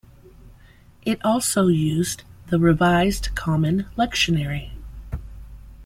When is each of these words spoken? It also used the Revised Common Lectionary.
It 1.03 1.23
also 1.23 1.67
used 1.67 2.23
the 2.47 2.57
Revised 2.57 3.35
Common 3.35 3.85
Lectionary. 3.95 4.71